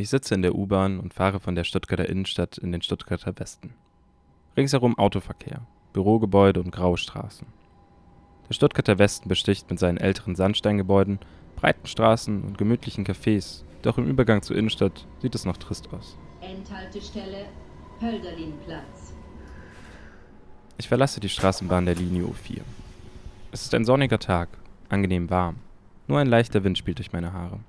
Ich 0.00 0.08
sitze 0.08 0.34
in 0.34 0.40
der 0.40 0.54
U-Bahn 0.54 0.98
und 0.98 1.12
fahre 1.12 1.40
von 1.40 1.54
der 1.54 1.64
Stuttgarter 1.64 2.08
Innenstadt 2.08 2.56
in 2.56 2.72
den 2.72 2.80
Stuttgarter 2.80 3.38
Westen. 3.38 3.74
Ringsherum 4.56 4.96
Autoverkehr, 4.98 5.66
Bürogebäude 5.92 6.58
und 6.60 6.70
graue 6.70 6.96
Straßen. 6.96 7.46
Der 8.48 8.54
Stuttgarter 8.54 8.98
Westen 8.98 9.28
besticht 9.28 9.68
mit 9.68 9.78
seinen 9.78 9.98
älteren 9.98 10.36
Sandsteingebäuden, 10.36 11.18
breiten 11.54 11.86
Straßen 11.86 12.44
und 12.44 12.56
gemütlichen 12.56 13.04
Cafés, 13.04 13.62
doch 13.82 13.98
im 13.98 14.06
Übergang 14.06 14.40
zur 14.40 14.56
Innenstadt 14.56 15.06
sieht 15.20 15.34
es 15.34 15.44
noch 15.44 15.58
trist 15.58 15.92
aus. 15.92 16.16
Endhaltestelle 16.40 17.44
Hölderlinplatz. 18.00 19.12
Ich 20.78 20.88
verlasse 20.88 21.20
die 21.20 21.28
Straßenbahn 21.28 21.84
der 21.84 21.96
Linie 21.96 22.22
U4. 22.22 22.62
Es 23.52 23.64
ist 23.64 23.74
ein 23.74 23.84
sonniger 23.84 24.18
Tag, 24.18 24.48
angenehm 24.88 25.28
warm. 25.28 25.56
Nur 26.08 26.20
ein 26.20 26.26
leichter 26.26 26.64
Wind 26.64 26.78
spielt 26.78 26.96
durch 26.96 27.12
meine 27.12 27.34
Haare. 27.34 27.60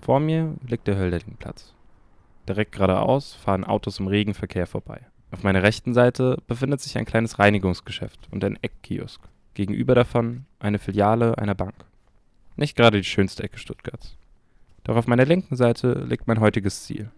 Vor 0.00 0.18
mir 0.18 0.54
liegt 0.66 0.86
der 0.86 0.96
Hölderlinplatz. 0.96 1.74
Direkt 2.48 2.72
geradeaus 2.72 3.34
fahren 3.34 3.64
Autos 3.64 4.00
im 4.00 4.06
Regenverkehr 4.06 4.66
vorbei. 4.66 5.06
Auf 5.30 5.42
meiner 5.42 5.62
rechten 5.62 5.94
Seite 5.94 6.38
befindet 6.46 6.80
sich 6.80 6.96
ein 6.98 7.04
kleines 7.04 7.38
Reinigungsgeschäft 7.38 8.28
und 8.30 8.42
ein 8.42 8.58
Eckkiosk. 8.62 9.20
Gegenüber 9.54 9.94
davon 9.94 10.46
eine 10.58 10.78
Filiale 10.78 11.38
einer 11.38 11.54
Bank. 11.54 11.74
Nicht 12.56 12.76
gerade 12.76 12.98
die 12.98 13.04
schönste 13.04 13.42
Ecke 13.42 13.58
Stuttgarts. 13.58 14.16
Doch 14.84 14.96
auf 14.96 15.06
meiner 15.06 15.26
linken 15.26 15.56
Seite 15.56 15.92
liegt 16.08 16.26
mein 16.26 16.40
heutiges 16.40 16.84
Ziel. 16.84 17.10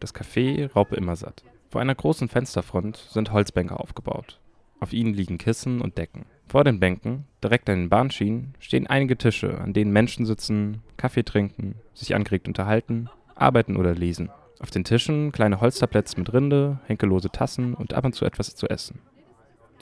Das 0.00 0.14
Café 0.14 0.70
Raupe 0.72 0.96
Immersatt. 0.96 1.44
Vor 1.70 1.80
einer 1.80 1.94
großen 1.94 2.28
Fensterfront 2.28 2.96
sind 2.96 3.32
Holzbänke 3.32 3.78
aufgebaut. 3.78 4.40
Auf 4.80 4.92
ihnen 4.92 5.14
liegen 5.14 5.38
Kissen 5.38 5.80
und 5.80 5.96
Decken. 5.96 6.26
Vor 6.46 6.64
den 6.64 6.78
Bänken, 6.78 7.24
direkt 7.42 7.68
an 7.68 7.78
den 7.78 7.88
Bahnschienen, 7.88 8.54
stehen 8.58 8.86
einige 8.86 9.16
Tische, 9.16 9.58
an 9.58 9.72
denen 9.72 9.92
Menschen 9.92 10.26
sitzen, 10.26 10.82
Kaffee 10.96 11.24
trinken, 11.24 11.76
sich 11.94 12.14
angeregt 12.14 12.46
unterhalten, 12.46 13.08
arbeiten 13.34 13.76
oder 13.76 13.94
lesen. 13.94 14.30
Auf 14.60 14.70
den 14.70 14.84
Tischen 14.84 15.32
kleine 15.32 15.60
Holztabletts 15.60 16.16
mit 16.16 16.32
Rinde, 16.32 16.78
henkellose 16.86 17.30
Tassen 17.30 17.74
und 17.74 17.94
ab 17.94 18.04
und 18.04 18.14
zu 18.14 18.24
etwas 18.24 18.54
zu 18.54 18.68
essen. 18.68 19.00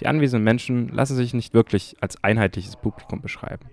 Die 0.00 0.06
anwesenden 0.06 0.44
Menschen 0.44 0.88
lassen 0.88 1.16
sich 1.16 1.34
nicht 1.34 1.55
wirklich 1.55 1.96
als 2.00 2.22
einheitliches 2.24 2.77
Publikum 2.77 3.20
beschreiben. 3.20 3.66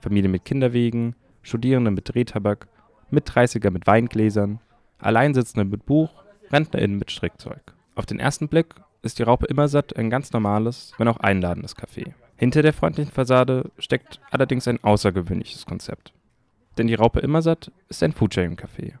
Familie 0.00 0.30
mit 0.30 0.44
Kinderwegen, 0.44 1.14
Studierende 1.42 1.90
mit 1.90 2.12
Drehtabak, 2.12 2.68
Mit-30er 3.10 3.70
mit 3.70 3.86
Weingläsern, 3.86 4.60
Alleinsitzende 4.98 5.64
mit 5.64 5.84
Buch, 5.86 6.24
RentnerInnen 6.50 6.98
mit 6.98 7.10
Strickzeug. 7.10 7.74
Auf 7.94 8.06
den 8.06 8.18
ersten 8.18 8.48
Blick 8.48 8.74
ist 9.04 9.18
die 9.18 9.22
Raupe 9.22 9.46
Immersatt 9.46 9.96
ein 9.96 10.10
ganz 10.10 10.32
normales, 10.32 10.92
wenn 10.98 11.08
auch 11.08 11.18
einladendes 11.18 11.76
Café. 11.76 12.12
Hinter 12.36 12.62
der 12.62 12.72
freundlichen 12.72 13.12
Fassade 13.12 13.70
steckt 13.78 14.20
allerdings 14.30 14.66
ein 14.66 14.82
außergewöhnliches 14.82 15.66
Konzept. 15.66 16.12
Denn 16.78 16.88
die 16.88 16.94
Raupe 16.94 17.20
Immersatt 17.20 17.70
ist 17.88 18.02
ein 18.02 18.12
Foodsharing-Café. 18.12 18.94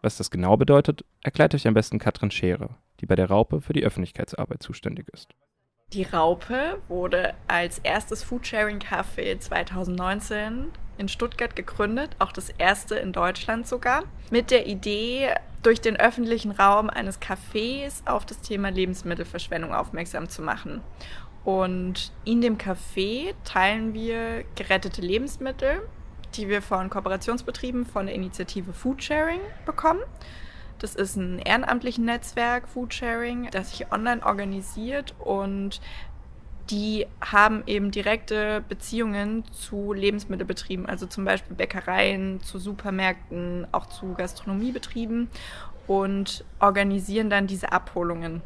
Was 0.00 0.16
das 0.16 0.30
genau 0.30 0.56
bedeutet, 0.56 1.04
erklärt 1.22 1.54
euch 1.54 1.68
am 1.68 1.74
besten 1.74 2.00
Katrin 2.00 2.32
Schere, 2.32 2.70
die 3.00 3.06
bei 3.06 3.14
der 3.14 3.28
Raupe 3.28 3.60
für 3.60 3.72
die 3.72 3.84
Öffentlichkeitsarbeit 3.84 4.62
zuständig 4.62 5.08
ist. 5.12 5.30
Die 5.92 6.02
Raupe 6.02 6.78
wurde 6.88 7.34
als 7.46 7.78
erstes 7.80 8.24
Foodsharing-Café 8.24 9.38
2019 9.38 10.68
in 10.98 11.08
Stuttgart 11.08 11.56
gegründet, 11.56 12.10
auch 12.18 12.32
das 12.32 12.50
erste 12.50 12.96
in 12.96 13.12
Deutschland 13.12 13.66
sogar, 13.66 14.04
mit 14.30 14.50
der 14.50 14.66
Idee, 14.66 15.34
durch 15.62 15.80
den 15.80 15.96
öffentlichen 15.96 16.50
Raum 16.50 16.90
eines 16.90 17.20
Cafés 17.20 18.04
auf 18.04 18.26
das 18.26 18.40
Thema 18.40 18.70
Lebensmittelverschwendung 18.70 19.72
aufmerksam 19.72 20.28
zu 20.28 20.42
machen. 20.42 20.80
Und 21.44 22.12
in 22.24 22.40
dem 22.40 22.58
Café 22.58 23.34
teilen 23.44 23.94
wir 23.94 24.44
gerettete 24.54 25.00
Lebensmittel, 25.00 25.82
die 26.34 26.48
wir 26.48 26.62
von 26.62 26.90
Kooperationsbetrieben 26.90 27.86
von 27.86 28.06
der 28.06 28.14
Initiative 28.14 28.72
Foodsharing 28.72 29.40
bekommen. 29.66 30.00
Das 30.78 30.94
ist 30.96 31.16
ein 31.16 31.38
ehrenamtliches 31.38 32.02
Netzwerk 32.02 32.68
Foodsharing, 32.68 33.48
das 33.52 33.70
sich 33.70 33.92
online 33.92 34.24
organisiert 34.24 35.14
und 35.20 35.80
die 36.70 37.06
haben 37.20 37.62
eben 37.66 37.90
direkte 37.90 38.62
Beziehungen 38.68 39.44
zu 39.52 39.92
Lebensmittelbetrieben, 39.92 40.86
also 40.86 41.06
zum 41.06 41.24
Beispiel 41.24 41.56
Bäckereien, 41.56 42.40
zu 42.40 42.58
Supermärkten, 42.58 43.66
auch 43.72 43.86
zu 43.86 44.14
Gastronomiebetrieben 44.14 45.28
und 45.86 46.44
organisieren 46.60 47.30
dann 47.30 47.46
diese 47.46 47.72
Abholungen. 47.72 48.42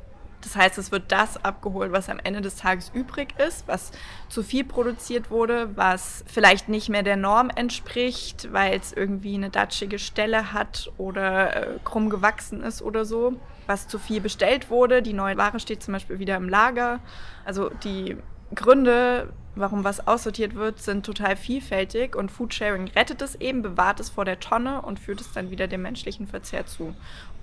Das 0.46 0.54
heißt, 0.54 0.78
es 0.78 0.92
wird 0.92 1.10
das 1.10 1.44
abgeholt, 1.44 1.90
was 1.90 2.08
am 2.08 2.20
Ende 2.22 2.40
des 2.40 2.54
Tages 2.54 2.92
übrig 2.94 3.34
ist, 3.36 3.66
was 3.66 3.90
zu 4.28 4.44
viel 4.44 4.62
produziert 4.62 5.28
wurde, 5.28 5.76
was 5.76 6.22
vielleicht 6.28 6.68
nicht 6.68 6.88
mehr 6.88 7.02
der 7.02 7.16
Norm 7.16 7.50
entspricht, 7.50 8.52
weil 8.52 8.78
es 8.78 8.92
irgendwie 8.92 9.34
eine 9.34 9.50
datschige 9.50 9.98
Stelle 9.98 10.52
hat 10.52 10.92
oder 10.98 11.56
äh, 11.56 11.78
krumm 11.82 12.10
gewachsen 12.10 12.62
ist 12.62 12.80
oder 12.80 13.04
so, 13.04 13.32
was 13.66 13.88
zu 13.88 13.98
viel 13.98 14.20
bestellt 14.20 14.70
wurde. 14.70 15.02
Die 15.02 15.14
neue 15.14 15.36
Ware 15.36 15.58
steht 15.58 15.82
zum 15.82 15.94
Beispiel 15.94 16.20
wieder 16.20 16.36
im 16.36 16.48
Lager. 16.48 17.00
Also 17.44 17.70
die 17.82 18.16
Gründe, 18.54 19.32
warum 19.56 19.84
was 19.84 20.06
aussortiert 20.06 20.54
wird, 20.54 20.80
sind 20.80 21.04
total 21.04 21.36
vielfältig 21.36 22.14
und 22.14 22.30
Foodsharing 22.30 22.88
rettet 22.88 23.22
es 23.22 23.34
eben, 23.36 23.62
bewahrt 23.62 23.98
es 24.00 24.10
vor 24.10 24.24
der 24.24 24.38
Tonne 24.38 24.82
und 24.82 25.00
führt 25.00 25.20
es 25.20 25.32
dann 25.32 25.50
wieder 25.50 25.66
dem 25.66 25.82
menschlichen 25.82 26.26
Verzehr 26.26 26.66
zu. 26.66 26.94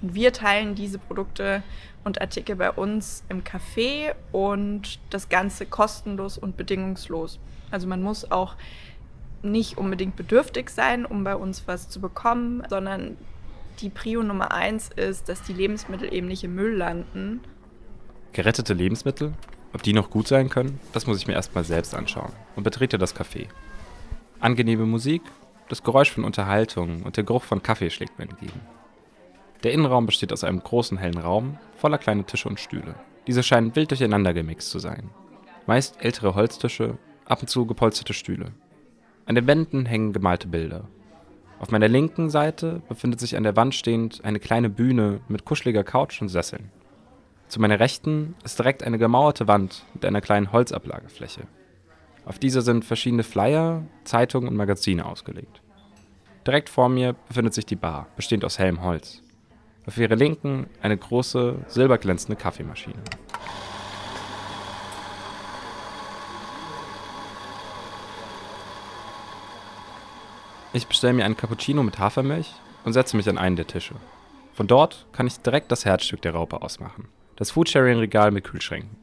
Und 0.01 0.13
wir 0.13 0.31
teilen 0.31 0.75
diese 0.75 0.99
Produkte 0.99 1.63
und 2.03 2.21
Artikel 2.21 2.55
bei 2.55 2.71
uns 2.71 3.23
im 3.29 3.43
Café 3.43 4.13
und 4.31 4.99
das 5.09 5.29
Ganze 5.29 5.65
kostenlos 5.65 6.37
und 6.37 6.55
bedingungslos. 6.55 7.39
Also 7.71 7.87
man 7.87 8.01
muss 8.01 8.31
auch 8.31 8.55
nicht 9.41 9.77
unbedingt 9.77 10.15
bedürftig 10.15 10.69
sein, 10.69 11.05
um 11.05 11.23
bei 11.23 11.35
uns 11.35 11.67
was 11.67 11.89
zu 11.89 11.99
bekommen, 11.99 12.63
sondern 12.69 13.17
die 13.79 13.89
Prio 13.89 14.23
Nummer 14.23 14.51
eins 14.51 14.89
ist, 14.95 15.27
dass 15.27 15.41
die 15.43 15.53
Lebensmittel 15.53 16.13
eben 16.13 16.27
nicht 16.27 16.43
im 16.43 16.55
Müll 16.55 16.75
landen. 16.75 17.41
Gerettete 18.31 18.73
Lebensmittel? 18.73 19.33
Ob 19.73 19.81
die 19.83 19.93
noch 19.93 20.09
gut 20.09 20.27
sein 20.27 20.49
können, 20.49 20.79
das 20.93 21.07
muss 21.07 21.17
ich 21.17 21.27
mir 21.27 21.33
erstmal 21.33 21.63
selbst 21.63 21.95
anschauen 21.95 22.31
und 22.55 22.63
betrete 22.63 22.97
das 22.97 23.15
Café. 23.15 23.47
Angenehme 24.39 24.85
Musik, 24.85 25.23
das 25.69 25.83
Geräusch 25.83 26.11
von 26.11 26.25
Unterhaltung 26.25 27.03
und 27.03 27.17
der 27.17 27.23
Geruch 27.23 27.43
von 27.43 27.63
Kaffee 27.63 27.89
schlägt 27.89 28.19
mir 28.19 28.25
entgegen. 28.25 28.61
Der 29.63 29.71
Innenraum 29.71 30.05
besteht 30.05 30.31
aus 30.33 30.43
einem 30.43 30.59
großen 30.59 30.97
hellen 30.97 31.17
Raum 31.17 31.57
voller 31.77 31.97
kleiner 31.97 32.25
Tische 32.25 32.49
und 32.49 32.59
Stühle. 32.59 32.95
Diese 33.27 33.41
scheinen 33.41 33.75
wild 33.75 33.89
durcheinander 33.89 34.33
gemixt 34.33 34.69
zu 34.69 34.79
sein. 34.79 35.09
Meist 35.65 36.03
ältere 36.03 36.35
Holztische, 36.35 36.97
ab 37.25 37.41
und 37.41 37.47
zu 37.47 37.65
gepolsterte 37.65 38.13
Stühle. 38.13 38.51
An 39.25 39.35
den 39.35 39.47
Wänden 39.47 39.85
hängen 39.85 40.11
gemalte 40.11 40.49
Bilder. 40.49 40.83
Auf 41.59 41.71
meiner 41.71 41.87
linken 41.87 42.29
Seite 42.29 42.81
befindet 42.89 43.21
sich 43.21 43.37
an 43.37 43.43
der 43.43 43.55
Wand 43.55 43.73
stehend 43.73 44.25
eine 44.25 44.39
kleine 44.39 44.69
Bühne 44.69 45.21
mit 45.29 45.45
kuscheliger 45.45 45.85
Couch 45.85 46.21
und 46.21 46.27
Sesseln. 46.27 46.69
Zu 47.53 47.61
meiner 47.61 47.79
Rechten 47.79 48.33
ist 48.43 48.57
direkt 48.57 48.81
eine 48.81 48.97
gemauerte 48.97 49.47
Wand 49.47 49.85
mit 49.93 50.03
einer 50.05 50.21
kleinen 50.21 50.51
Holzablagefläche. 50.51 51.43
Auf 52.25 52.39
dieser 52.39 52.63
sind 52.63 52.83
verschiedene 52.83 53.21
Flyer, 53.21 53.83
Zeitungen 54.05 54.49
und 54.49 54.55
Magazine 54.55 55.05
ausgelegt. 55.05 55.61
Direkt 56.47 56.67
vor 56.67 56.89
mir 56.89 57.13
befindet 57.27 57.53
sich 57.53 57.67
die 57.67 57.75
Bar, 57.75 58.07
bestehend 58.15 58.43
aus 58.43 58.57
hellem 58.57 58.81
Holz. 58.81 59.21
Auf 59.85 59.99
ihrer 59.99 60.15
Linken 60.15 60.65
eine 60.81 60.97
große, 60.97 61.57
silberglänzende 61.67 62.41
Kaffeemaschine. 62.41 63.03
Ich 70.73 70.87
bestelle 70.87 71.13
mir 71.13 71.25
einen 71.25 71.37
Cappuccino 71.37 71.83
mit 71.83 71.99
Hafermilch 71.99 72.51
und 72.83 72.93
setze 72.93 73.15
mich 73.15 73.29
an 73.29 73.37
einen 73.37 73.57
der 73.57 73.67
Tische. 73.67 73.93
Von 74.55 74.65
dort 74.65 75.05
kann 75.11 75.27
ich 75.27 75.39
direkt 75.41 75.71
das 75.71 75.85
Herzstück 75.85 76.23
der 76.23 76.33
Raupe 76.33 76.63
ausmachen 76.63 77.09
das 77.43 77.51
Foodsharing-Regal 77.51 78.31
mit 78.31 78.45
Kühlschränken. 78.45 78.95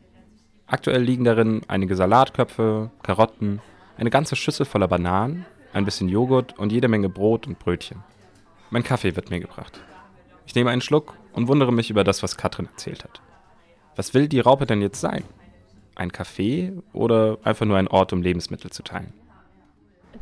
Aktuell 0.67 1.03
liegen 1.03 1.25
darin 1.25 1.61
einige 1.69 1.95
Salatköpfe, 1.95 2.91
Karotten, 3.03 3.61
eine 3.99 4.09
ganze 4.09 4.35
Schüssel 4.35 4.65
voller 4.65 4.89
Bananen, 4.89 5.45
ein 5.75 5.85
bisschen 5.85 6.09
Joghurt 6.09 6.59
und 6.59 6.73
jede 6.73 6.89
Menge 6.89 7.11
Brot 7.11 7.47
und 7.47 7.59
Brötchen. 7.59 8.03
Mein 8.71 8.83
Kaffee 8.83 9.15
wird 9.15 9.29
mir 9.29 9.41
gebracht. 9.41 9.83
Ich 10.47 10.55
nehme 10.55 10.71
einen 10.71 10.81
Schluck 10.81 11.19
und 11.35 11.49
wundere 11.49 11.71
mich 11.71 11.91
über 11.91 12.03
das, 12.03 12.23
was 12.23 12.39
Katrin 12.39 12.65
erzählt 12.65 13.05
hat. 13.05 13.21
Was 13.95 14.15
will 14.15 14.27
die 14.27 14.41
Raupe 14.41 14.65
denn 14.65 14.81
jetzt 14.81 15.03
sein? 15.03 15.25
Ein 15.95 16.11
Café 16.11 16.83
oder 16.95 17.37
einfach 17.45 17.67
nur 17.67 17.77
ein 17.77 17.89
Ort, 17.89 18.15
um 18.15 18.23
Lebensmittel 18.23 18.71
zu 18.71 18.83
teilen? 18.83 19.13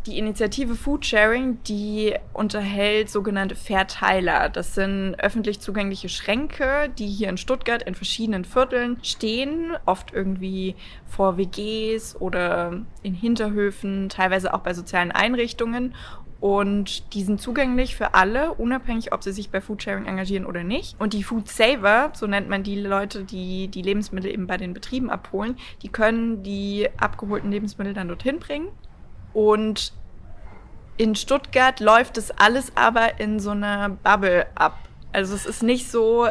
Die 0.06 0.19
Initiative 0.19 0.75
Foodsharing, 0.75 1.62
die 1.64 2.14
unterhält 2.35 3.08
sogenannte 3.08 3.55
Verteiler. 3.55 4.49
Das 4.49 4.75
sind 4.75 5.14
öffentlich 5.19 5.61
zugängliche 5.61 6.08
Schränke, 6.08 6.90
die 6.99 7.06
hier 7.06 7.29
in 7.29 7.38
Stuttgart 7.38 7.82
in 7.82 7.94
verschiedenen 7.94 8.44
Vierteln 8.44 8.99
stehen, 9.02 9.76
oft 9.87 10.12
irgendwie 10.12 10.76
vor 11.06 11.38
WGs 11.38 12.17
oder 12.20 12.81
in 13.02 13.14
Hinterhöfen, 13.14 14.08
teilweise 14.11 14.52
auch 14.52 14.61
bei 14.61 14.75
sozialen 14.75 15.11
Einrichtungen. 15.11 15.94
Und 16.40 17.14
die 17.14 17.23
sind 17.23 17.40
zugänglich 17.40 17.96
für 17.96 18.14
alle, 18.14 18.55
unabhängig, 18.55 19.12
ob 19.12 19.25
sie 19.25 19.32
sich 19.32 19.50
bei 19.50 19.61
Foodsharing 19.61 20.06
engagieren 20.06 20.46
oder 20.46 20.62
nicht. 20.62 21.00
Und 21.00 21.12
die 21.12 21.25
Food 21.25 21.49
Saver, 21.49 22.12
so 22.14 22.26
nennt 22.26 22.49
man 22.49 22.62
die 22.62 22.81
Leute, 22.81 23.25
die 23.25 23.69
die 23.69 23.82
Lebensmittel 23.82 24.31
eben 24.31 24.46
bei 24.46 24.56
den 24.56 24.73
Betrieben 24.73 25.11
abholen, 25.11 25.56
die 25.82 25.88
können 25.88 26.43
die 26.44 26.88
abgeholten 26.99 27.50
Lebensmittel 27.50 27.94
dann 27.94 28.08
dorthin 28.08 28.38
bringen 28.38 28.69
und 29.38 29.93
In 30.96 31.14
Stuttgart 31.14 31.79
läuft 31.79 32.19
es 32.19 32.32
alles 32.32 32.73
aber 32.75 33.20
in 33.20 33.38
so 33.38 33.50
einer 33.50 33.88
Bubble 33.88 34.49
ab. 34.56 34.88
Also 35.12 35.37
es 35.37 35.46
ist 35.46 35.62
nicht 35.62 35.88
so 35.88 36.26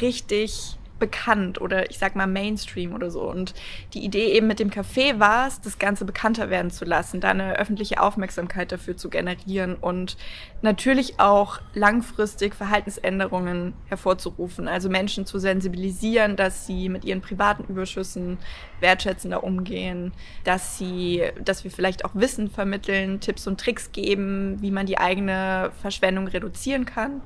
richtig 0.00 0.78
bekannt 1.02 1.60
oder 1.60 1.90
ich 1.90 1.98
sag 1.98 2.14
mal 2.14 2.28
Mainstream 2.28 2.94
oder 2.94 3.10
so. 3.10 3.28
Und 3.28 3.54
die 3.92 4.04
Idee 4.04 4.26
eben 4.34 4.46
mit 4.46 4.60
dem 4.60 4.70
Café 4.70 5.18
war 5.18 5.48
es, 5.48 5.60
das 5.60 5.80
Ganze 5.80 6.04
bekannter 6.04 6.48
werden 6.48 6.70
zu 6.70 6.84
lassen, 6.84 7.20
da 7.20 7.30
eine 7.30 7.58
öffentliche 7.58 8.00
Aufmerksamkeit 8.00 8.70
dafür 8.70 8.96
zu 8.96 9.10
generieren 9.10 9.74
und 9.74 10.16
natürlich 10.62 11.18
auch 11.18 11.60
langfristig 11.74 12.54
Verhaltensänderungen 12.54 13.74
hervorzurufen. 13.88 14.68
Also 14.68 14.88
Menschen 14.88 15.26
zu 15.26 15.40
sensibilisieren, 15.40 16.36
dass 16.36 16.68
sie 16.68 16.88
mit 16.88 17.04
ihren 17.04 17.20
privaten 17.20 17.64
Überschüssen 17.64 18.38
wertschätzender 18.78 19.42
umgehen, 19.42 20.12
dass 20.44 20.78
sie, 20.78 21.24
dass 21.44 21.64
wir 21.64 21.72
vielleicht 21.72 22.04
auch 22.04 22.14
Wissen 22.14 22.48
vermitteln, 22.48 23.18
Tipps 23.18 23.48
und 23.48 23.58
Tricks 23.58 23.90
geben, 23.90 24.62
wie 24.62 24.70
man 24.70 24.86
die 24.86 24.98
eigene 24.98 25.72
Verschwendung 25.80 26.28
reduzieren 26.28 26.86
kann. 26.86 27.22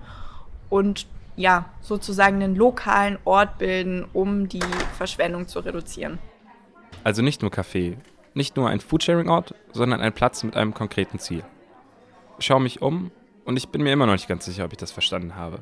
Und 0.70 1.06
ja, 1.36 1.66
sozusagen 1.80 2.42
einen 2.42 2.56
lokalen 2.56 3.18
Ort 3.24 3.58
bilden, 3.58 4.06
um 4.12 4.48
die 4.48 4.60
Verschwendung 4.96 5.46
zu 5.48 5.60
reduzieren. 5.60 6.18
Also 7.04 7.22
nicht 7.22 7.42
nur 7.42 7.50
Café, 7.50 7.96
nicht 8.34 8.56
nur 8.56 8.68
ein 8.68 8.80
Foodsharing-Ort, 8.80 9.54
sondern 9.72 10.00
ein 10.00 10.12
Platz 10.12 10.42
mit 10.42 10.56
einem 10.56 10.74
konkreten 10.74 11.18
Ziel. 11.18 11.44
Ich 12.38 12.46
schaue 12.46 12.60
mich 12.60 12.82
um 12.82 13.10
und 13.44 13.56
ich 13.56 13.68
bin 13.68 13.82
mir 13.82 13.92
immer 13.92 14.06
noch 14.06 14.14
nicht 14.14 14.28
ganz 14.28 14.44
sicher, 14.44 14.64
ob 14.64 14.72
ich 14.72 14.78
das 14.78 14.92
verstanden 14.92 15.36
habe. 15.36 15.60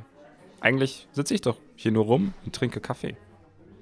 Eigentlich 0.61 1.07
sitze 1.13 1.35
ich 1.35 1.43
doch 1.43 1.59
hier 1.77 1.93
nur 1.93 2.05
rum 2.05 2.33
und 2.45 2.55
trinke 2.55 2.81
Kaffee. 2.81 3.17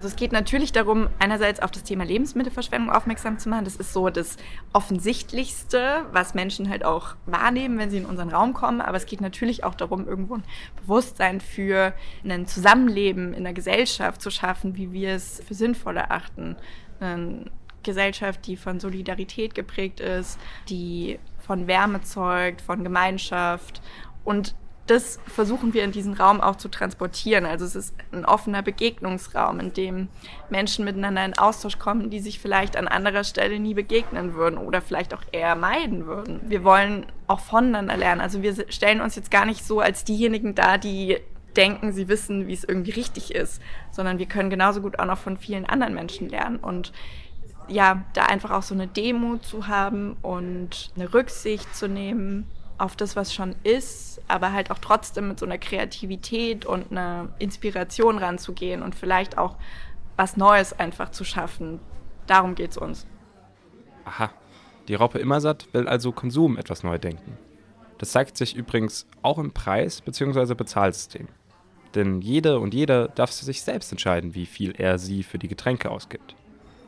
Also 0.03 0.15
es 0.15 0.17
geht 0.17 0.33
natürlich 0.33 0.73
darum, 0.73 1.09
einerseits 1.21 1.63
auf 1.63 1.71
das 1.71 1.85
Thema 1.85 2.05
Lebensmittelverschwendung 2.05 2.91
aufmerksam 2.91 3.39
zu 3.39 3.49
machen. 3.49 3.65
Das 3.65 3.77
ist 3.77 3.93
so 3.93 4.11
das 4.11 4.37
Offensichtlichste, 4.73 6.07
was 6.11 6.35
Menschen 6.35 6.69
halt 6.69 6.85
auch 6.85 7.15
wahrnehmen, 7.25 7.79
wenn 7.79 7.89
sie 7.89 7.99
in 7.99 8.07
unseren 8.07 8.29
Raum 8.31 8.53
kommen. 8.53 8.81
Aber 8.81 8.97
es 8.97 9.07
geht 9.07 9.21
natürlich 9.21 9.63
auch 9.63 9.77
darum, 9.77 10.09
irgendwo 10.09 10.35
ein 10.35 10.43
Bewusstsein 10.81 11.41
für 11.41 11.95
ein 12.25 12.49
Zusammenleben 12.49 13.33
in 13.33 13.45
der 13.45 13.53
Gesellschaft 13.53 14.21
zu 14.21 14.33
schaffen, 14.33 14.75
wie 14.75 14.91
wir 14.91 15.11
es 15.11 15.41
für 15.47 15.55
sinnvoll 15.55 15.97
erachten. 15.97 16.57
Eine 16.99 17.45
Gesellschaft, 17.85 18.45
die 18.49 18.57
von 18.57 18.81
Solidarität 18.81 19.55
geprägt 19.55 20.01
ist, 20.01 20.37
die 20.69 21.21
von 21.39 21.69
Wärme 21.69 22.01
zeugt, 22.01 22.61
von 22.61 22.83
Gemeinschaft 22.83 23.81
und 24.25 24.57
das 24.93 25.19
versuchen 25.27 25.73
wir 25.73 25.85
in 25.85 25.93
diesen 25.93 26.13
Raum 26.13 26.41
auch 26.41 26.57
zu 26.57 26.69
transportieren. 26.69 27.47
Also 27.47 27.65
es 27.65 27.75
ist 27.75 27.95
ein 28.13 28.27
offener 28.27 28.63
Begegnungsraum, 28.63 29.59
in 29.59 29.73
dem 29.73 30.09
Menschen 30.51 30.85
miteinander 30.85 31.25
in 31.25 31.39
Austausch 31.39 31.79
kommen, 31.79 32.11
die 32.11 32.21
sich 32.21 32.39
vielleicht 32.39 32.77
an 32.77 32.89
anderer 32.89 33.25
Stelle 33.25 33.59
nie 33.59 33.73
begegnen 33.73 34.35
würden 34.35 34.59
oder 34.59 34.83
vielleicht 34.83 35.15
auch 35.15 35.23
eher 35.33 35.57
meiden 35.57 36.07
würden. 36.07 36.41
Wir 36.45 36.63
wollen 36.63 37.07
auch 37.27 37.41
voneinander 37.41 37.97
lernen. 37.97 38.21
Also 38.21 38.43
wir 38.43 38.55
stellen 38.69 39.01
uns 39.01 39.17
jetzt 39.17 39.31
gar 39.31 39.47
nicht 39.47 39.65
so 39.65 39.81
als 39.81 40.05
diejenigen 40.05 40.55
dar, 40.55 40.77
die 40.77 41.17
denken, 41.57 41.93
sie 41.93 42.09
wissen, 42.09 42.47
wie 42.47 42.55
es 42.55 42.65
irgendwie 42.65 42.93
richtig 42.93 43.35
ist, 43.35 43.63
sondern 43.91 44.19
wir 44.19 44.27
können 44.27 44.51
genauso 44.51 44.83
gut 44.83 44.99
auch 44.99 45.07
noch 45.07 45.19
von 45.19 45.39
vielen 45.39 45.65
anderen 45.65 45.95
Menschen 45.95 46.29
lernen 46.29 46.59
und 46.59 46.93
ja, 47.69 48.05
da 48.13 48.25
einfach 48.25 48.51
auch 48.51 48.63
so 48.63 48.75
eine 48.75 48.89
Demo 48.89 49.39
zu 49.39 49.69
haben 49.69 50.17
und 50.21 50.91
eine 50.97 51.15
Rücksicht 51.15 51.75
zu 51.75 51.89
nehmen 51.89 52.47
auf 52.83 52.97
das, 52.97 53.15
was 53.15 53.33
schon 53.33 53.55
ist, 53.63 54.21
aber 54.27 54.53
halt 54.53 54.73
auch 54.73 54.79
trotzdem 54.79 55.29
mit 55.29 55.39
so 55.39 55.47
einer 55.47 55.57
Kreativität 55.59 56.67
und 56.67 56.91
einer 56.91 57.29
Inspiration 57.39 58.19
ranzugehen 58.19 58.83
und 58.83 58.97
vielleicht 58.97 59.39
auch 59.39 59.57
was 60.17 60.37
Neues 60.37 60.73
einfach 60.73 61.11
zu 61.11 61.23
schaffen. 61.23 61.79
Darum 62.27 62.57
geht 62.57 62.73
es 62.73 62.77
uns. 62.77 63.07
Aha, 64.05 64.33
die 64.89 64.97
Raupe 64.97 65.21
Immersatt 65.21 65.69
will 65.73 65.87
also 65.87 66.11
Konsum 66.11 66.59
etwas 66.59 66.83
neu 66.83 66.99
denken. 66.99 67.39
Das 67.99 68.11
zeigt 68.11 68.37
sich 68.37 68.57
übrigens 68.57 69.07
auch 69.23 69.39
im 69.39 69.53
Preis- 69.53 70.01
bzw. 70.01 70.55
Bezahlsystem. 70.55 71.29
Denn 71.95 72.21
jede 72.21 72.59
und 72.59 72.75
jeder 72.75 73.07
darf 73.07 73.31
sich 73.31 73.63
selbst 73.63 73.93
entscheiden, 73.93 74.35
wie 74.35 74.47
viel 74.47 74.75
er 74.77 74.99
sie 74.99 75.23
für 75.23 75.39
die 75.39 75.49
Getränke 75.49 75.89
ausgibt. 75.89 76.35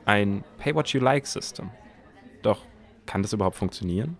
Ein 0.07 0.43
Pay-What-You-Like-System. 0.59 1.71
Doch 2.43 2.63
kann 3.07 3.23
das 3.23 3.33
überhaupt 3.33 3.57
funktionieren? 3.57 4.17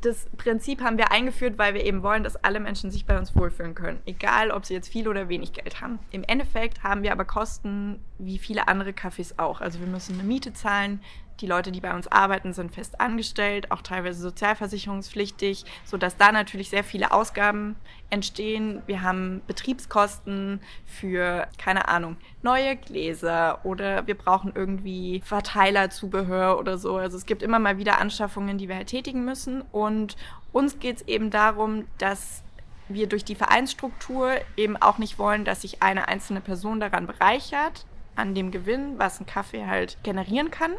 Das 0.00 0.26
Prinzip 0.36 0.82
haben 0.82 0.98
wir 0.98 1.12
eingeführt, 1.12 1.58
weil 1.58 1.74
wir 1.74 1.84
eben 1.84 2.02
wollen, 2.02 2.24
dass 2.24 2.36
alle 2.36 2.60
Menschen 2.60 2.90
sich 2.90 3.06
bei 3.06 3.18
uns 3.18 3.36
wohlfühlen 3.36 3.74
können. 3.74 4.00
Egal, 4.06 4.50
ob 4.50 4.64
sie 4.64 4.74
jetzt 4.74 4.88
viel 4.88 5.08
oder 5.08 5.28
wenig 5.28 5.52
Geld 5.52 5.80
haben. 5.80 5.98
Im 6.10 6.24
Endeffekt 6.24 6.82
haben 6.82 7.02
wir 7.02 7.12
aber 7.12 7.24
Kosten 7.24 8.00
wie 8.18 8.38
viele 8.38 8.68
andere 8.68 8.90
Cafés 8.90 9.34
auch. 9.38 9.60
Also 9.60 9.80
wir 9.80 9.86
müssen 9.86 10.14
eine 10.14 10.24
Miete 10.24 10.52
zahlen, 10.52 11.00
die 11.42 11.46
Leute, 11.46 11.72
die 11.72 11.80
bei 11.80 11.94
uns 11.94 12.06
arbeiten, 12.08 12.52
sind 12.52 12.72
fest 12.72 13.00
angestellt, 13.00 13.70
auch 13.70 13.82
teilweise 13.82 14.20
sozialversicherungspflichtig, 14.20 15.64
sodass 15.84 16.16
da 16.16 16.32
natürlich 16.32 16.70
sehr 16.70 16.84
viele 16.84 17.12
Ausgaben 17.12 17.76
entstehen. 18.10 18.82
Wir 18.86 19.02
haben 19.02 19.42
Betriebskosten 19.46 20.60
für, 20.86 21.48
keine 21.58 21.88
Ahnung, 21.88 22.16
neue 22.42 22.76
Gläser 22.76 23.64
oder 23.64 24.06
wir 24.06 24.16
brauchen 24.16 24.52
irgendwie 24.54 25.20
Verteilerzubehör 25.24 26.58
oder 26.58 26.78
so. 26.78 26.96
Also 26.96 27.16
es 27.16 27.26
gibt 27.26 27.42
immer 27.42 27.58
mal 27.58 27.78
wieder 27.78 28.00
Anschaffungen, 28.00 28.56
die 28.56 28.68
wir 28.68 28.76
halt 28.76 28.88
tätigen 28.88 29.24
müssen. 29.24 29.62
Und 29.72 30.16
uns 30.52 30.78
geht 30.78 30.96
es 30.96 31.08
eben 31.08 31.30
darum, 31.30 31.86
dass 31.98 32.44
wir 32.88 33.08
durch 33.08 33.24
die 33.24 33.34
Vereinsstruktur 33.34 34.34
eben 34.56 34.76
auch 34.76 34.98
nicht 34.98 35.18
wollen, 35.18 35.44
dass 35.44 35.62
sich 35.62 35.82
eine 35.82 36.08
einzelne 36.08 36.40
Person 36.40 36.80
daran 36.80 37.06
bereichert, 37.06 37.86
an 38.14 38.34
dem 38.34 38.50
Gewinn, 38.50 38.98
was 38.98 39.20
ein 39.20 39.26
Kaffee 39.26 39.66
halt 39.66 39.96
generieren 40.02 40.50
kann, 40.50 40.72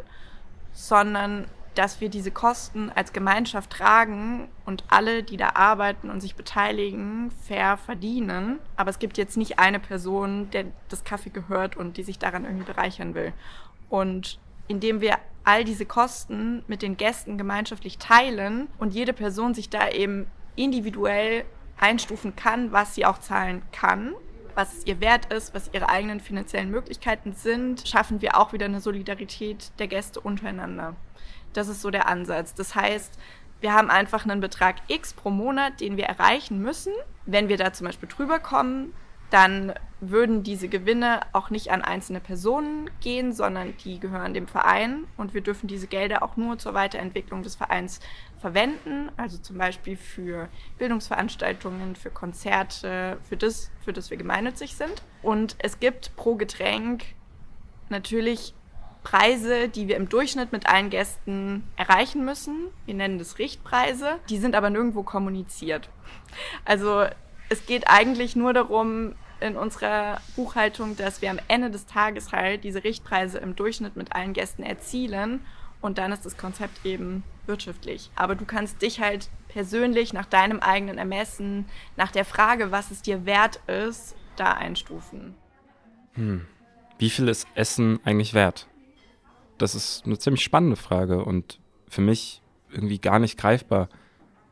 sondern 0.74 1.46
dass 1.76 2.02
wir 2.02 2.10
diese 2.10 2.32
Kosten 2.32 2.92
als 2.94 3.14
Gemeinschaft 3.14 3.72
tragen 3.72 4.48
und 4.66 4.84
alle, 4.90 5.24
die 5.24 5.38
da 5.38 5.54
arbeiten 5.56 6.10
und 6.10 6.22
sich 6.22 6.36
beteiligen, 6.36 7.32
fair 7.32 7.78
verdienen. 7.78 8.60
Aber 8.76 8.90
es 8.90 9.00
gibt 9.00 9.18
jetzt 9.18 9.38
nicht 9.38 9.60
eine 9.60 9.80
Person, 9.80 10.50
der 10.52 10.66
das 10.90 11.04
Kaffee 11.04 11.32
gehört 11.32 11.76
und 11.76 11.98
die 11.98 12.04
sich 12.04 12.20
daran 12.20 12.46
irgendwie 12.46 12.66
bereichern 12.66 13.16
will. 13.16 13.34
Und 13.90 14.40
indem 14.68 15.02
wir 15.02 15.18
all 15.44 15.64
diese 15.64 15.86
Kosten 15.86 16.64
mit 16.68 16.82
den 16.82 16.96
Gästen 16.96 17.38
gemeinschaftlich 17.38 17.98
teilen 17.98 18.68
und 18.78 18.94
jede 18.94 19.14
Person 19.14 19.54
sich 19.54 19.70
da 19.70 19.90
eben 19.90 20.28
individuell 20.56 21.44
einstufen 21.80 22.36
kann, 22.36 22.72
was 22.72 22.96
sie 22.96 23.06
auch 23.06 23.18
zahlen 23.18 23.62
kann, 23.72 24.14
was 24.56 24.78
es 24.78 24.88
ihr 24.88 25.00
wert 25.00 25.32
ist, 25.32 25.54
was 25.54 25.70
ihre 25.74 25.90
eigenen 25.90 26.20
finanziellen 26.20 26.70
Möglichkeiten 26.70 27.34
sind, 27.34 27.88
schaffen 27.88 28.22
wir 28.22 28.38
auch 28.38 28.54
wieder 28.54 28.66
eine 28.66 28.82
Solidarität 28.82 29.72
der 29.80 29.88
Gäste 29.88 30.20
untereinander. 30.20 30.96
Das 31.54 31.68
ist 31.68 31.82
so 31.82 31.92
der 31.92 32.08
Ansatz. 32.08 32.54
Das 32.54 32.76
heißt, 32.76 33.18
wir 33.62 33.74
haben 33.74 33.90
einfach 33.90 34.26
einen 34.26 34.42
Betrag 34.42 34.76
X 34.88 35.14
pro 35.14 35.30
Monat, 35.30 35.80
den 35.80 35.98
wir 35.98 36.06
erreichen 36.06 36.60
müssen. 36.60 36.94
Wenn 37.26 37.48
wir 37.48 37.58
da 37.58 37.72
zum 37.72 37.86
Beispiel 37.88 38.10
drüber 38.10 38.40
kommen, 38.40 38.94
dann 39.30 39.74
würden 40.10 40.44
diese 40.44 40.68
Gewinne 40.68 41.22
auch 41.34 41.50
nicht 41.50 41.72
an 41.72 41.82
einzelne 41.82 42.20
Personen 42.20 42.90
gehen, 43.02 43.34
sondern 43.34 43.76
die 43.84 44.00
gehören 44.00 44.34
dem 44.34 44.48
Verein 44.48 45.06
und 45.18 45.34
wir 45.34 45.42
dürfen 45.42 45.68
diese 45.68 45.88
Gelder 45.88 46.24
auch 46.24 46.38
nur 46.38 46.58
zur 46.58 46.74
Weiterentwicklung 46.74 47.44
des 47.44 47.56
Vereins 47.56 48.00
verwenden, 48.40 49.10
also 49.18 49.38
zum 49.38 49.58
Beispiel 49.58 49.96
für 49.96 50.50
Bildungsveranstaltungen, 50.78 51.96
für 51.96 52.10
Konzerte, 52.10 53.18
für 53.28 53.38
das, 53.38 53.72
für 53.84 53.94
das 53.94 54.10
wir 54.10 54.18
gemeinnützig 54.18 54.76
sind. 54.76 55.04
Und 55.22 55.56
es 55.60 55.80
gibt 55.80 56.16
pro 56.16 56.36
Getränk 56.36 57.06
natürlich 57.90 58.54
Preise, 59.04 59.70
die 59.70 59.88
wir 59.88 59.98
im 59.98 60.10
Durchschnitt 60.10 60.52
mit 60.52 60.68
allen 60.68 60.90
Gästen 60.90 61.64
erreichen 61.76 62.26
müssen. 62.26 62.68
Wir 62.86 62.94
nennen 62.94 63.20
das 63.20 63.38
Richtpreise. 63.38 64.20
Die 64.30 64.38
sind 64.38 64.56
aber 64.56 64.70
nirgendwo 64.70 65.04
kommuniziert. 65.04 65.90
Also 66.66 67.06
es 67.50 67.66
geht 67.66 67.88
eigentlich 67.88 68.36
nur 68.36 68.54
darum, 68.54 69.16
in 69.44 69.58
unserer 69.58 70.22
Buchhaltung, 70.36 70.96
dass 70.96 71.22
wir 71.22 71.30
am 71.30 71.40
Ende 71.48 71.70
des 71.70 71.86
Tages 71.86 72.32
halt 72.32 72.64
diese 72.64 72.84
Richtpreise 72.84 73.38
im 73.40 73.56
Durchschnitt 73.56 73.96
mit 73.96 74.16
allen 74.16 74.34
Gästen 74.34 74.64
erzielen 74.64 75.42
und 75.82 75.98
dann 75.98 76.14
ist 76.14 76.26
das 76.26 76.38
Konzept 76.38 76.86
eben 76.86 77.24
wirtschaftlich. 77.46 78.10
Aber 78.16 78.36
du 78.36 78.46
kannst 78.46 78.82
dich 78.82 79.02
halt 79.02 79.30
persönlich 79.50 80.14
nach 80.14 80.26
deinem 80.26 80.62
eigenen 80.62 80.98
Ermessen, 80.98 81.66
nach 81.98 82.12
der 82.12 82.24
Frage, 82.24 82.72
was 82.72 82.90
es 82.90 83.02
dir 83.02 83.26
wert 83.26 83.60
ist, 83.68 84.16
da 84.38 84.54
einstufen. 84.54 85.36
Hm. 86.14 86.48
Wie 86.98 87.10
viel 87.10 87.28
ist 87.28 87.48
Essen 87.54 88.00
eigentlich 88.06 88.34
wert? 88.34 88.68
Das 89.58 89.76
ist 89.76 90.06
eine 90.06 90.18
ziemlich 90.18 90.44
spannende 90.44 90.78
Frage 90.78 91.26
und 91.26 91.60
für 91.90 92.02
mich 92.02 92.42
irgendwie 92.72 93.00
gar 93.00 93.20
nicht 93.20 93.38
greifbar. 93.38 93.90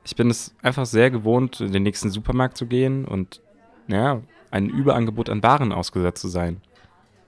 Ich 0.03 0.15
bin 0.17 0.29
es 0.29 0.53
einfach 0.62 0.86
sehr 0.86 1.12
gewohnt, 1.12 1.62
in 1.62 1.71
den 1.71 1.83
nächsten 1.83 2.10
Supermarkt 2.10 2.57
zu 2.57 2.65
gehen 2.65 3.05
und 3.05 3.41
ja, 3.88 4.21
ein 4.51 4.70
Überangebot 4.70 5.29
an 5.29 5.41
Waren 5.43 5.72
ausgesetzt 5.72 6.22
zu 6.22 6.27
sein. 6.27 6.62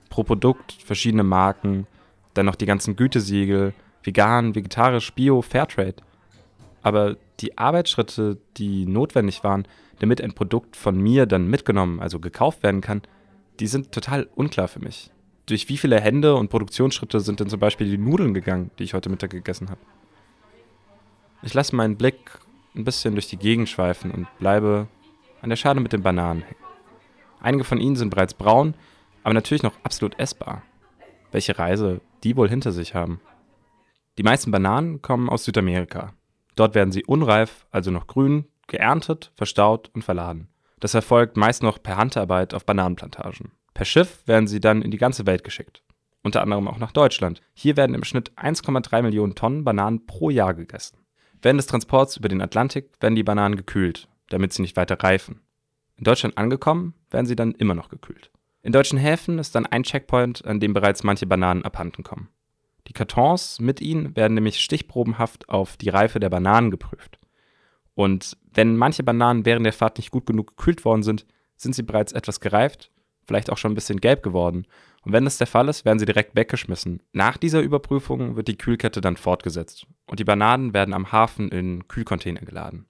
Pro 0.10 0.24
Produkt 0.24 0.74
verschiedene 0.74 1.24
Marken, 1.24 1.88
dann 2.34 2.46
noch 2.46 2.56
die 2.56 2.66
ganzen 2.66 2.96
Gütesiegel, 2.96 3.74
vegan, 4.04 4.54
vegetarisch, 4.54 5.14
bio, 5.14 5.42
Fairtrade. 5.42 5.96
Aber 6.82 7.16
die 7.40 7.58
Arbeitsschritte, 7.58 8.38
die 8.58 8.86
notwendig 8.86 9.44
waren, 9.44 9.66
damit 10.00 10.22
ein 10.22 10.34
Produkt 10.34 10.76
von 10.76 11.00
mir 11.00 11.26
dann 11.26 11.48
mitgenommen, 11.48 12.00
also 12.00 12.20
gekauft 12.20 12.62
werden 12.62 12.82
kann, 12.82 13.02
die 13.60 13.68
sind 13.68 13.92
total 13.92 14.28
unklar 14.36 14.68
für 14.68 14.80
mich. 14.80 15.10
Durch 15.46 15.70
wie 15.70 15.78
viele 15.78 16.00
Hände 16.00 16.36
und 16.36 16.50
Produktionsschritte 16.50 17.20
sind 17.20 17.40
denn 17.40 17.50
zum 17.50 17.60
Beispiel 17.60 17.90
die 17.90 17.98
Nudeln 17.98 18.34
gegangen, 18.34 18.72
die 18.80 18.84
ich 18.84 18.94
heute 18.94 19.10
Mittag 19.10 19.32
gegessen 19.32 19.70
habe? 19.70 19.82
Ich 21.42 21.54
lasse 21.54 21.76
meinen 21.76 21.98
Blick 21.98 22.40
ein 22.76 22.86
bisschen 22.86 23.14
durch 23.14 23.28
die 23.28 23.38
Gegend 23.38 23.70
schweifen 23.70 24.12
und 24.12 24.28
bleibe 24.40 24.88
an 25.42 25.50
der 25.50 25.58
Schale 25.58 25.82
mit 25.82 25.94
den 25.94 26.02
Bananen 26.02 26.42
hängen. 26.42 26.63
Einige 27.44 27.66
von 27.66 27.80
ihnen 27.80 27.96
sind 27.96 28.10
bereits 28.10 28.34
braun, 28.34 28.74
aber 29.24 29.36
natürlich 29.36 29.64
noch 29.64 29.76
absolut 29.84 30.18
essbar. 30.18 30.64
Welche 31.32 31.60
Reise 31.60 32.02
die 32.24 32.36
wohl 32.38 32.50
hinter 32.50 32.72
sich 32.72 32.96
haben. 32.96 33.20
Die 34.18 34.24
meisten 34.24 34.50
Bananen 34.50 35.02
kommen 35.02 35.30
aus 35.30 35.44
Südamerika. 35.44 36.14
Dort 36.56 36.74
werden 36.74 36.92
sie 36.92 37.04
unreif, 37.04 37.66
also 37.70 37.92
noch 37.92 38.08
grün, 38.08 38.46
geerntet, 38.68 39.32
verstaut 39.36 39.90
und 39.94 40.04
verladen. 40.04 40.48
Das 40.80 40.94
erfolgt 40.94 41.36
meist 41.36 41.64
noch 41.64 41.82
per 41.82 41.98
Handarbeit 41.98 42.54
auf 42.54 42.66
Bananenplantagen. 42.66 43.52
Per 43.74 43.86
Schiff 43.86 44.26
werden 44.26 44.48
sie 44.48 44.60
dann 44.60 44.82
in 44.82 44.92
die 44.92 44.98
ganze 44.98 45.26
Welt 45.26 45.44
geschickt. 45.44 45.84
Unter 46.22 46.42
anderem 46.42 46.68
auch 46.70 46.78
nach 46.78 46.92
Deutschland. 46.92 47.42
Hier 47.54 47.76
werden 47.76 47.96
im 47.96 48.04
Schnitt 48.04 48.32
1,3 48.38 49.02
Millionen 49.02 49.36
Tonnen 49.36 49.66
Bananen 49.66 50.06
pro 50.06 50.30
Jahr 50.30 50.54
gegessen. 50.54 51.00
Während 51.42 51.60
des 51.60 51.68
Transports 51.68 52.16
über 52.16 52.30
den 52.30 52.42
Atlantik 52.42 52.92
werden 53.02 53.16
die 53.16 53.24
Bananen 53.24 53.58
gekühlt, 53.58 54.08
damit 54.30 54.54
sie 54.54 54.62
nicht 54.62 54.78
weiter 54.78 54.98
reifen. 55.02 55.42
In 56.04 56.12
Deutschland 56.12 56.38
angekommen, 56.38 56.96
werden 57.12 57.28
sie 57.28 57.38
dann 57.38 57.54
immer 57.54 57.76
noch 57.76 57.88
gekühlt. 57.88 58.30
In 58.62 58.74
deutschen 58.74 59.00
Häfen 59.00 59.40
ist 59.40 59.56
dann 59.56 59.66
ein 59.66 59.84
Checkpoint, 59.84 60.44
an 60.44 60.60
dem 60.60 60.74
bereits 60.74 61.02
manche 61.04 61.26
Bananen 61.26 61.64
abhanden 61.64 62.04
kommen. 62.04 62.28
Die 62.90 62.92
Kartons 62.92 63.62
mit 63.62 63.80
ihnen 63.80 64.14
werden 64.18 64.34
nämlich 64.34 64.60
stichprobenhaft 64.60 65.48
auf 65.48 65.78
die 65.78 65.88
Reife 65.88 66.20
der 66.20 66.30
Bananen 66.30 66.72
geprüft. 66.72 67.20
Und 67.96 68.36
wenn 68.54 68.76
manche 68.76 69.02
Bananen 69.02 69.46
während 69.46 69.66
der 69.66 69.72
Fahrt 69.72 69.96
nicht 69.96 70.12
gut 70.12 70.26
genug 70.26 70.58
gekühlt 70.58 70.84
worden 70.84 71.04
sind, 71.04 71.26
sind 71.56 71.74
sie 71.74 71.84
bereits 71.84 72.12
etwas 72.12 72.42
gereift, 72.42 72.92
vielleicht 73.26 73.50
auch 73.50 73.58
schon 73.58 73.72
ein 73.72 73.76
bisschen 73.76 74.02
gelb 74.02 74.24
geworden. 74.24 74.68
Und 75.04 75.14
wenn 75.14 75.24
das 75.24 75.38
der 75.38 75.48
Fall 75.48 75.70
ist, 75.70 75.86
werden 75.86 76.00
sie 76.00 76.06
direkt 76.06 76.36
weggeschmissen. 76.36 77.02
Nach 77.14 77.38
dieser 77.38 77.62
Überprüfung 77.62 78.36
wird 78.36 78.50
die 78.50 78.58
Kühlkette 78.58 79.00
dann 79.00 79.16
fortgesetzt 79.16 79.88
und 80.08 80.20
die 80.20 80.26
Bananen 80.26 80.74
werden 80.74 80.94
am 80.94 81.14
Hafen 81.14 81.48
in 81.48 81.88
Kühlcontainer 81.88 82.42
geladen. 82.42 82.88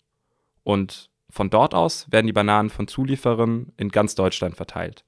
Und 0.63 1.11
von 1.33 1.49
dort 1.49 1.73
aus 1.73 2.05
werden 2.11 2.27
die 2.27 2.33
Bananen 2.33 2.69
von 2.69 2.87
Zulieferern 2.87 3.73
in 3.75 3.89
ganz 3.89 4.13
Deutschland 4.13 4.55
verteilt. 4.55 5.03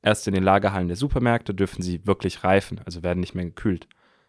Erst 0.00 0.28
in 0.28 0.34
den 0.34 0.44
Lagerhallen 0.44 0.86
der 0.86 0.96
Supermärkte 0.96 1.54
dürfen 1.54 1.82
sie 1.82 2.06
wirklich 2.06 2.44
reifen, 2.44 2.80
also 2.84 3.02
werden 3.02 3.18
nicht 3.18 3.34
mehr 3.34 3.46
gekühlt. 3.46 3.88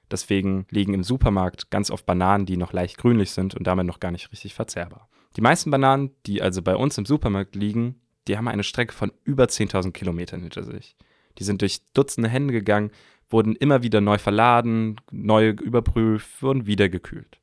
Deswegen 0.10 0.66
liegen 0.72 0.96
im 0.96 1.04
Supermarkt 1.04 1.70
ganz 1.70 1.92
oft 1.92 2.08
Bananen, 2.08 2.48
die 2.48 2.58
noch 2.58 2.74
leicht 2.74 2.98
grünlich 2.98 3.30
sind 3.30 3.54
und 3.54 3.68
damit 3.68 3.86
noch 3.86 4.00
gar 4.00 4.10
nicht 4.10 4.32
richtig 4.32 4.56
verzehrbar. 4.56 5.10
Die 5.36 5.42
meisten 5.42 5.70
Bananen, 5.70 6.10
die 6.26 6.42
also 6.42 6.64
bei 6.64 6.76
uns 6.76 6.98
im 6.98 7.06
Supermarkt 7.06 7.56
liegen, 7.56 8.02
die 8.28 8.36
haben 8.36 8.48
eine 8.48 8.64
Strecke 8.64 8.94
von 8.94 9.12
über 9.24 9.44
10.000 9.44 9.92
Kilometern 9.92 10.42
hinter 10.42 10.64
sich. 10.64 10.96
Die 11.38 11.44
sind 11.44 11.62
durch 11.62 11.82
Dutzende 11.94 12.30
Hände 12.30 12.52
gegangen, 12.52 12.90
wurden 13.30 13.56
immer 13.56 13.84
wieder 13.84 14.02
neu 14.02 14.18
verladen, 14.18 14.96
neu 15.12 15.50
überprüft, 15.50 16.42
wurden 16.42 16.66
wieder 16.66 16.90
gekühlt. 16.90 17.40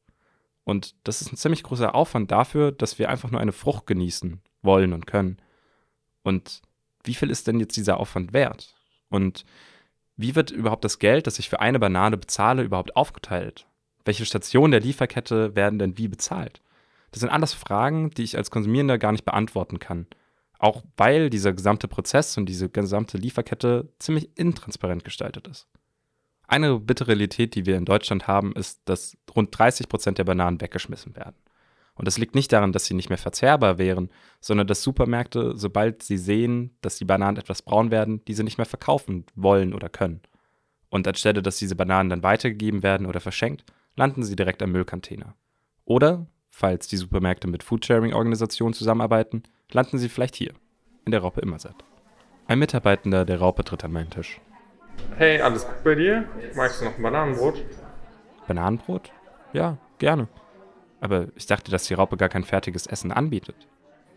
Und 0.65 0.95
das 1.05 1.21
ist 1.21 1.33
ein 1.33 1.37
ziemlich 1.37 1.63
großer 1.63 1.95
Aufwand 1.95 2.31
dafür, 2.31 2.73
dass 2.73 2.99
wir 2.99 3.11
einfach 3.11 3.31
nur 3.31 3.41
eine 3.41 3.53
Frucht 3.53 3.87
genießen 3.87 4.41
wollen 4.63 4.93
und 4.93 5.07
können. 5.07 5.39
Und 6.23 6.63
wie 7.05 7.15
viel 7.15 7.31
ist 7.31 7.47
denn 7.47 7.61
jetzt 7.61 7.77
dieser 7.77 8.01
Aufwand 8.01 8.33
wert? 8.33 8.75
Und 9.11 9.45
wie 10.17 10.35
wird 10.35 10.51
überhaupt 10.51 10.85
das 10.85 10.99
Geld, 10.99 11.27
das 11.27 11.39
ich 11.39 11.49
für 11.49 11.61
eine 11.61 11.79
Banane 11.79 12.17
bezahle, 12.17 12.63
überhaupt 12.63 12.97
aufgeteilt? 12.97 13.67
Welche 14.05 14.25
Stationen 14.25 14.71
der 14.71 14.81
Lieferkette 14.81 15.55
werden 15.55 15.79
denn 15.79 15.99
wie 15.99 16.09
bezahlt? 16.09 16.63
Das 17.11 17.21
sind 17.21 17.29
alles 17.29 17.53
Fragen, 17.53 18.11
die 18.11 18.23
ich 18.23 18.37
als 18.37 18.51
Konsumierender 18.51 18.99
gar 18.99 19.13
nicht 19.13 19.25
beantworten 19.25 19.79
kann. 19.79 20.07
Auch 20.59 20.83
weil 20.97 21.31
dieser 21.31 21.53
gesamte 21.53 21.89
Prozess 21.89 22.37
und 22.39 22.47
diese 22.47 22.69
gesamte 22.69 23.19
Lieferkette 23.19 23.93
ziemlich 23.99 24.31
intransparent 24.37 25.05
gestaltet 25.05 25.47
ist. 25.47 25.69
Eine 26.47 26.79
bittere 26.79 27.09
Realität, 27.09 27.55
die 27.55 27.67
wir 27.67 27.77
in 27.77 27.85
Deutschland 27.85 28.27
haben, 28.27 28.53
ist, 28.53 28.83
dass 28.85 29.17
rund 29.35 29.57
30 29.57 29.89
Prozent 29.89 30.19
der 30.19 30.25
Bananen 30.25 30.61
weggeschmissen 30.61 31.17
werden. 31.17 31.37
Und 31.95 32.07
das 32.09 32.19
liegt 32.19 32.35
nicht 32.35 32.53
daran, 32.53 32.73
dass 32.73 32.87
sie 32.87 32.95
nicht 32.95 33.09
mehr 33.09 33.19
verzehrbar 33.19 33.79
wären, 33.79 34.11
sondern 34.41 34.67
dass 34.67 34.83
Supermärkte, 34.83 35.53
sobald 35.57 36.03
sie 36.03 36.19
sehen, 36.19 36.77
dass 36.81 36.97
die 36.97 37.05
Bananen 37.05 37.37
etwas 37.37 37.63
braun 37.63 37.91
werden, 37.91 38.25
diese 38.25 38.43
nicht 38.43 38.59
mehr 38.59 38.67
verkaufen 38.67 39.25
wollen 39.37 39.73
oder 39.73 39.89
können. 39.89 40.21
Und 40.89 41.07
anstelle, 41.07 41.43
dass 41.43 41.59
diese 41.59 41.77
Bananen 41.77 42.11
dann 42.11 42.23
weitergegeben 42.23 42.83
werden 42.83 43.07
oder 43.07 43.21
verschenkt, 43.21 43.65
landen 43.97 44.25
sie 44.25 44.37
direkt 44.37 44.63
am 44.63 44.73
Müllcontainer. 44.73 45.37
Oder, 45.85 46.27
falls 46.51 46.89
die 46.89 46.97
Supermärkte 46.97 47.47
mit 47.47 47.63
Foodsharing-Organisationen 47.63 48.75
zusammenarbeiten, 48.75 49.45
landen 49.71 49.99
sie 49.99 50.09
vielleicht 50.09 50.37
hier, 50.37 50.53
in 51.05 51.13
der 51.13 51.21
Raupe 51.21 51.41
Immersatt. 51.41 51.85
Ein 52.47 52.59
Mitarbeitender 52.59 53.25
der 53.25 53.39
Raupe 53.39 53.65
tritt 53.65 53.85
an 53.85 53.93
meinen 53.93 54.11
Tisch. 54.11 54.41
Hey, 55.17 55.41
alles 55.41 55.65
gut 55.65 55.85
bei 55.85 55.95
dir? 55.95 56.25
Magst 56.55 56.81
du 56.81 56.87
noch 56.87 56.97
ein 56.97 57.03
Bananenbrot? 57.03 57.63
Bananenbrot? 58.49 59.13
Ja, 59.53 59.79
gerne. 59.99 60.29
Aber 61.01 61.29
ich 61.37 61.47
dachte, 61.47 61.71
dass 61.71 61.85
die 61.85 61.95
Raupe 61.95 62.17
gar 62.17 62.29
kein 62.29 62.45
fertiges 62.45 62.87
Essen 62.87 63.13
anbietet. 63.13 63.57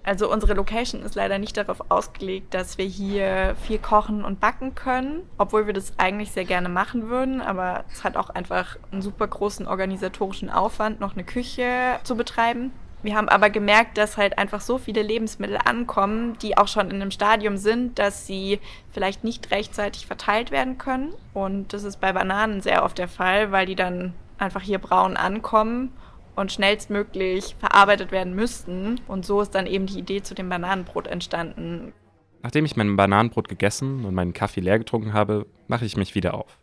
Also 0.03 0.31
unsere 0.31 0.53
Location 0.53 1.03
ist 1.03 1.15
leider 1.15 1.37
nicht 1.37 1.57
darauf 1.57 1.91
ausgelegt, 1.91 2.53
dass 2.53 2.77
wir 2.77 2.85
hier 2.85 3.55
viel 3.61 3.77
kochen 3.77 4.23
und 4.23 4.39
backen 4.39 4.73
können, 4.73 5.29
obwohl 5.37 5.67
wir 5.67 5.73
das 5.73 5.91
eigentlich 5.97 6.31
sehr 6.31 6.45
gerne 6.45 6.69
machen 6.69 7.09
würden. 7.09 7.41
Aber 7.41 7.83
es 7.91 8.05
hat 8.05 8.15
auch 8.15 8.29
einfach 8.29 8.77
einen 8.89 9.01
super 9.01 9.27
großen 9.27 9.67
organisatorischen 9.67 10.49
Aufwand, 10.49 11.01
noch 11.01 11.13
eine 11.13 11.25
Küche 11.25 11.99
zu 12.03 12.15
betreiben. 12.15 12.71
Wir 13.03 13.15
haben 13.15 13.29
aber 13.29 13.49
gemerkt, 13.49 13.97
dass 13.97 14.17
halt 14.17 14.37
einfach 14.37 14.59
so 14.59 14.77
viele 14.77 15.03
Lebensmittel 15.03 15.57
ankommen, 15.63 16.37
die 16.41 16.57
auch 16.57 16.67
schon 16.67 16.89
in 16.89 17.01
einem 17.01 17.11
Stadium 17.11 17.57
sind, 17.57 17.99
dass 17.99 18.25
sie 18.25 18.59
vielleicht 18.89 19.23
nicht 19.23 19.51
rechtzeitig 19.51 20.07
verteilt 20.07 20.51
werden 20.51 20.77
können. 20.77 21.13
Und 21.33 21.73
das 21.73 21.83
ist 21.83 22.01
bei 22.01 22.11
Bananen 22.11 22.61
sehr 22.61 22.83
oft 22.83 22.97
der 22.97 23.07
Fall, 23.07 23.51
weil 23.51 23.67
die 23.67 23.75
dann 23.75 24.13
einfach 24.39 24.61
hier 24.61 24.79
braun 24.79 25.15
ankommen 25.15 25.91
und 26.35 26.51
schnellstmöglich 26.51 27.55
verarbeitet 27.59 28.11
werden 28.11 28.35
müssten. 28.35 28.99
Und 29.07 29.25
so 29.25 29.41
ist 29.41 29.51
dann 29.51 29.67
eben 29.67 29.85
die 29.85 29.99
Idee 29.99 30.23
zu 30.23 30.33
dem 30.33 30.49
Bananenbrot 30.49 31.07
entstanden. 31.07 31.93
Nachdem 32.41 32.65
ich 32.65 32.75
mein 32.75 32.95
Bananenbrot 32.95 33.47
gegessen 33.47 34.05
und 34.05 34.15
meinen 34.15 34.33
Kaffee 34.33 34.61
leer 34.61 34.79
getrunken 34.79 35.13
habe, 35.13 35.45
mache 35.67 35.85
ich 35.85 35.97
mich 35.97 36.15
wieder 36.15 36.33
auf. 36.33 36.59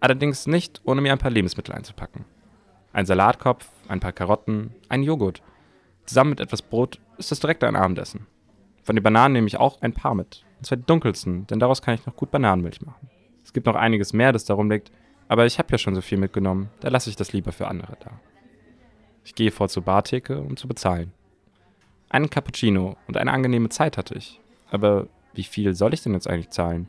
Allerdings 0.00 0.46
nicht, 0.46 0.82
ohne 0.84 1.00
mir 1.00 1.12
ein 1.12 1.18
paar 1.18 1.30
Lebensmittel 1.30 1.74
einzupacken. 1.74 2.24
Ein 2.96 3.04
Salatkopf, 3.04 3.68
ein 3.88 4.00
paar 4.00 4.12
Karotten, 4.12 4.74
ein 4.88 5.02
Joghurt. 5.02 5.42
Zusammen 6.06 6.30
mit 6.30 6.40
etwas 6.40 6.62
Brot 6.62 6.98
ist 7.18 7.30
das 7.30 7.40
direkt 7.40 7.62
ein 7.62 7.76
Abendessen. 7.76 8.26
Von 8.84 8.96
den 8.96 9.02
Bananen 9.02 9.34
nehme 9.34 9.46
ich 9.46 9.58
auch 9.58 9.82
ein 9.82 9.92
paar 9.92 10.14
mit. 10.14 10.46
Und 10.56 10.64
zwar 10.64 10.78
die 10.78 10.86
dunkelsten, 10.86 11.46
denn 11.46 11.58
daraus 11.58 11.82
kann 11.82 11.92
ich 11.92 12.06
noch 12.06 12.16
gut 12.16 12.30
Bananenmilch 12.30 12.80
machen. 12.80 13.10
Es 13.44 13.52
gibt 13.52 13.66
noch 13.66 13.74
einiges 13.74 14.14
mehr, 14.14 14.32
das 14.32 14.46
darum 14.46 14.70
liegt, 14.70 14.92
aber 15.28 15.44
ich 15.44 15.58
habe 15.58 15.68
ja 15.72 15.76
schon 15.76 15.94
so 15.94 16.00
viel 16.00 16.16
mitgenommen, 16.16 16.70
da 16.80 16.88
lasse 16.88 17.10
ich 17.10 17.16
das 17.16 17.34
lieber 17.34 17.52
für 17.52 17.68
andere 17.68 17.98
da. 18.00 18.12
Ich 19.26 19.34
gehe 19.34 19.50
vor 19.50 19.68
zur 19.68 19.82
Bartheke, 19.82 20.40
um 20.40 20.56
zu 20.56 20.66
bezahlen. 20.66 21.12
Einen 22.08 22.30
Cappuccino 22.30 22.96
und 23.08 23.18
eine 23.18 23.30
angenehme 23.30 23.68
Zeit 23.68 23.98
hatte 23.98 24.14
ich. 24.14 24.40
Aber 24.70 25.06
wie 25.34 25.44
viel 25.44 25.74
soll 25.74 25.92
ich 25.92 26.00
denn 26.00 26.14
jetzt 26.14 26.30
eigentlich 26.30 26.48
zahlen? 26.48 26.88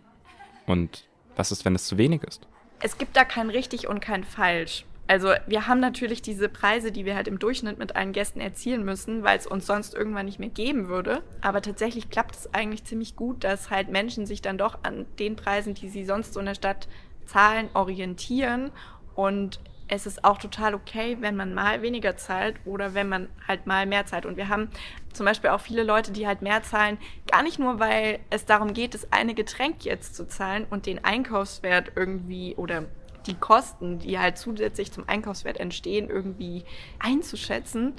Und 0.68 1.06
was 1.36 1.52
ist, 1.52 1.66
wenn 1.66 1.76
es 1.76 1.86
zu 1.86 1.98
wenig 1.98 2.24
ist? 2.24 2.48
Es 2.80 2.98
gibt 2.98 3.18
da 3.18 3.26
kein 3.26 3.50
richtig 3.50 3.90
und 3.90 4.00
kein 4.00 4.24
falsch. 4.24 4.86
Also 5.08 5.34
wir 5.48 5.68
haben 5.68 5.80
natürlich 5.80 6.22
diese 6.22 6.50
Preise, 6.50 6.92
die 6.92 7.06
wir 7.06 7.16
halt 7.16 7.30
im 7.30 7.40
Durchschnitt 7.40 7.78
mit 7.78 7.96
allen 7.96 8.12
Gästen 8.12 8.42
erzielen 8.42 8.84
müssen, 8.84 9.24
weil 9.24 9.38
es 9.38 9.48
uns 9.48 9.66
sonst 9.66 9.94
irgendwann 9.94 10.26
nicht 10.26 10.40
mehr 10.40 10.50
geben 10.50 10.90
würde. 10.90 11.24
Aber 11.42 11.62
tatsächlich 11.62 12.10
klappt 12.10 12.36
es 12.36 12.54
eigentlich 12.54 12.84
ziemlich 12.84 13.16
gut, 13.16 13.44
dass 13.46 13.70
halt 13.70 13.90
Menschen 13.90 14.26
sich 14.26 14.42
dann 14.42 14.58
doch 14.58 14.80
an 14.84 15.06
den 15.18 15.38
Preisen, 15.38 15.74
die 15.74 15.88
sie 15.88 16.04
sonst 16.04 16.34
so 16.34 16.42
in 16.42 16.46
der 16.46 16.56
Stadt 16.56 16.90
zahlen, 17.26 17.70
orientieren 17.74 18.72
und 19.16 19.60
es 19.90 20.06
ist 20.06 20.24
auch 20.26 20.38
total 20.38 20.76
okay, 20.76 21.18
wenn 21.22 21.36
man 21.36 21.54
mal 21.54 21.82
weniger 21.82 22.18
zahlt 22.18 22.56
oder 22.66 22.94
wenn 22.94 23.08
man 23.08 23.30
halt 23.48 23.68
mal 23.68 23.86
mehr 23.86 24.06
zahlt. 24.06 24.26
Und 24.26 24.36
wir 24.36 24.50
haben 24.50 24.70
zum 25.14 25.26
Beispiel 25.26 25.50
auch 25.50 25.62
viele 25.62 25.84
Leute, 25.84 26.12
die 26.12 26.28
halt 26.28 26.42
mehr 26.42 26.62
zahlen, 26.64 26.98
gar 27.32 27.42
nicht 27.42 27.58
nur, 27.58 27.80
weil 27.80 28.20
es 28.30 28.46
darum 28.46 28.74
geht, 28.74 28.94
das 28.94 29.12
eine 29.14 29.34
Getränk 29.34 29.86
jetzt 29.86 30.16
zu 30.16 30.28
zahlen 30.28 30.66
und 30.70 30.86
den 30.86 31.04
Einkaufswert 31.04 31.94
irgendwie 31.96 32.56
oder 32.56 32.84
die 33.28 33.36
Kosten, 33.36 34.00
die 34.00 34.20
halt 34.20 34.38
zusätzlich 34.38 34.92
zum 34.92 35.08
Einkaufswert 35.08 35.60
entstehen, 35.60 36.10
irgendwie 36.10 36.64
einzuschätzen, 37.00 37.94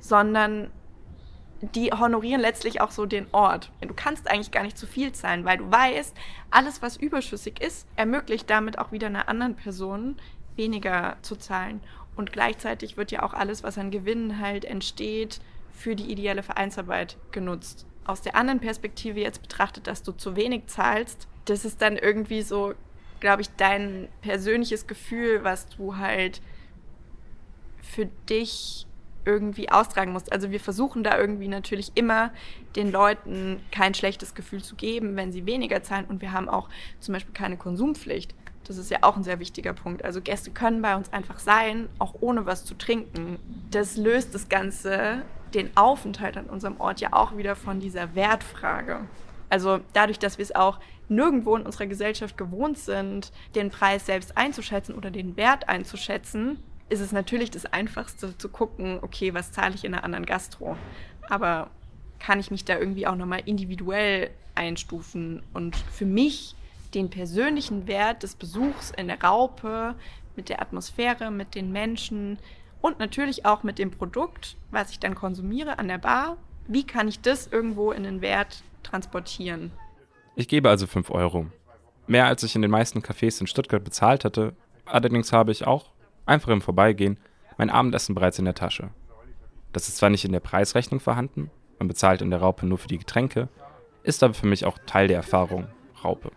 sondern 0.00 0.70
die 1.74 1.90
honorieren 1.92 2.40
letztlich 2.40 2.80
auch 2.80 2.90
so 2.90 3.06
den 3.06 3.26
Ort. 3.32 3.70
Du 3.80 3.94
kannst 3.94 4.28
eigentlich 4.30 4.50
gar 4.50 4.62
nicht 4.62 4.76
zu 4.76 4.86
viel 4.86 5.12
zahlen, 5.12 5.44
weil 5.44 5.58
du 5.58 5.70
weißt, 5.70 6.14
alles, 6.50 6.82
was 6.82 6.96
überschüssig 6.96 7.60
ist, 7.60 7.86
ermöglicht 7.96 8.50
damit 8.50 8.78
auch 8.78 8.92
wieder 8.92 9.06
einer 9.06 9.28
anderen 9.28 9.54
Person 9.56 10.16
weniger 10.56 11.16
zu 11.22 11.36
zahlen. 11.36 11.80
Und 12.16 12.32
gleichzeitig 12.32 12.96
wird 12.96 13.10
ja 13.12 13.22
auch 13.22 13.34
alles, 13.34 13.62
was 13.62 13.78
an 13.78 13.90
Gewinnen 13.90 14.40
halt 14.40 14.64
entsteht, 14.64 15.40
für 15.72 15.96
die 15.96 16.10
ideelle 16.10 16.42
Vereinsarbeit 16.42 17.16
genutzt. 17.32 17.86
Aus 18.04 18.20
der 18.20 18.36
anderen 18.36 18.60
Perspektive 18.60 19.20
jetzt 19.20 19.42
betrachtet, 19.42 19.86
dass 19.86 20.02
du 20.02 20.12
zu 20.12 20.36
wenig 20.36 20.66
zahlst, 20.66 21.26
das 21.46 21.64
ist 21.64 21.82
dann 21.82 21.96
irgendwie 21.96 22.42
so, 22.42 22.74
glaube 23.24 23.40
ich, 23.40 23.48
dein 23.56 24.08
persönliches 24.20 24.86
Gefühl, 24.86 25.44
was 25.44 25.66
du 25.66 25.96
halt 25.96 26.42
für 27.80 28.04
dich 28.28 28.86
irgendwie 29.24 29.70
austragen 29.70 30.12
musst. 30.12 30.30
Also 30.30 30.50
wir 30.50 30.60
versuchen 30.60 31.02
da 31.02 31.16
irgendwie 31.16 31.48
natürlich 31.48 31.92
immer 31.94 32.32
den 32.76 32.92
Leuten 32.92 33.62
kein 33.72 33.94
schlechtes 33.94 34.34
Gefühl 34.34 34.62
zu 34.62 34.76
geben, 34.76 35.16
wenn 35.16 35.32
sie 35.32 35.46
weniger 35.46 35.82
zahlen. 35.82 36.04
Und 36.04 36.20
wir 36.20 36.32
haben 36.32 36.50
auch 36.50 36.68
zum 37.00 37.14
Beispiel 37.14 37.32
keine 37.32 37.56
Konsumpflicht. 37.56 38.34
Das 38.64 38.76
ist 38.76 38.90
ja 38.90 38.98
auch 39.00 39.16
ein 39.16 39.24
sehr 39.24 39.40
wichtiger 39.40 39.72
Punkt. 39.72 40.04
Also 40.04 40.20
Gäste 40.20 40.50
können 40.50 40.82
bei 40.82 40.94
uns 40.94 41.10
einfach 41.10 41.38
sein, 41.38 41.88
auch 41.98 42.16
ohne 42.20 42.44
was 42.44 42.66
zu 42.66 42.74
trinken. 42.74 43.38
Das 43.70 43.96
löst 43.96 44.34
das 44.34 44.50
Ganze 44.50 45.22
den 45.54 45.74
Aufenthalt 45.78 46.36
an 46.36 46.44
unserem 46.44 46.78
Ort 46.78 47.00
ja 47.00 47.14
auch 47.14 47.38
wieder 47.38 47.56
von 47.56 47.80
dieser 47.80 48.14
Wertfrage. 48.14 49.00
Also 49.48 49.80
dadurch, 49.94 50.18
dass 50.18 50.36
wir 50.36 50.42
es 50.42 50.54
auch 50.54 50.78
nirgendwo 51.08 51.56
in 51.56 51.62
unserer 51.62 51.86
Gesellschaft 51.86 52.36
gewohnt 52.36 52.78
sind, 52.78 53.32
den 53.54 53.70
Preis 53.70 54.06
selbst 54.06 54.36
einzuschätzen 54.36 54.94
oder 54.94 55.10
den 55.10 55.36
Wert 55.36 55.68
einzuschätzen, 55.68 56.58
ist 56.88 57.00
es 57.00 57.12
natürlich 57.12 57.50
das 57.50 57.66
Einfachste 57.66 58.36
zu 58.36 58.48
gucken, 58.48 58.98
okay, 59.02 59.34
was 59.34 59.52
zahle 59.52 59.74
ich 59.74 59.84
in 59.84 59.94
einer 59.94 60.04
anderen 60.04 60.26
Gastro. 60.26 60.76
Aber 61.28 61.70
kann 62.18 62.40
ich 62.40 62.50
mich 62.50 62.64
da 62.64 62.78
irgendwie 62.78 63.06
auch 63.06 63.16
nochmal 63.16 63.42
individuell 63.44 64.30
einstufen 64.54 65.42
und 65.52 65.76
für 65.76 66.06
mich 66.06 66.54
den 66.94 67.10
persönlichen 67.10 67.86
Wert 67.86 68.22
des 68.22 68.34
Besuchs 68.34 68.92
in 68.96 69.08
der 69.08 69.20
Raupe, 69.20 69.94
mit 70.36 70.48
der 70.48 70.62
Atmosphäre, 70.62 71.30
mit 71.30 71.54
den 71.54 71.72
Menschen 71.72 72.38
und 72.80 72.98
natürlich 72.98 73.46
auch 73.46 73.62
mit 73.62 73.78
dem 73.78 73.90
Produkt, 73.90 74.56
was 74.70 74.90
ich 74.90 75.00
dann 75.00 75.14
konsumiere 75.14 75.78
an 75.78 75.88
der 75.88 75.98
Bar, 75.98 76.36
wie 76.66 76.84
kann 76.84 77.08
ich 77.08 77.20
das 77.20 77.46
irgendwo 77.46 77.92
in 77.92 78.04
den 78.04 78.20
Wert 78.20 78.62
transportieren? 78.82 79.70
Ich 80.36 80.48
gebe 80.48 80.68
also 80.68 80.86
5 80.86 81.10
Euro. 81.10 81.46
Mehr 82.06 82.26
als 82.26 82.42
ich 82.42 82.56
in 82.56 82.62
den 82.62 82.70
meisten 82.70 83.00
Cafés 83.00 83.40
in 83.40 83.46
Stuttgart 83.46 83.84
bezahlt 83.84 84.24
hatte, 84.24 84.54
allerdings 84.84 85.32
habe 85.32 85.52
ich 85.52 85.66
auch, 85.66 85.92
einfach 86.26 86.48
im 86.48 86.60
Vorbeigehen, 86.60 87.18
mein 87.56 87.70
Abendessen 87.70 88.14
bereits 88.14 88.38
in 88.38 88.44
der 88.44 88.54
Tasche. 88.54 88.90
Das 89.72 89.88
ist 89.88 89.96
zwar 89.96 90.10
nicht 90.10 90.24
in 90.24 90.32
der 90.32 90.40
Preisrechnung 90.40 90.98
vorhanden, 90.98 91.50
man 91.78 91.88
bezahlt 91.88 92.20
in 92.20 92.30
der 92.30 92.40
Raupe 92.40 92.66
nur 92.66 92.78
für 92.78 92.88
die 92.88 92.98
Getränke, 92.98 93.48
ist 94.02 94.22
aber 94.24 94.34
für 94.34 94.46
mich 94.46 94.64
auch 94.64 94.78
Teil 94.86 95.06
der 95.06 95.18
Erfahrung 95.18 95.68
Raupe. 96.02 96.32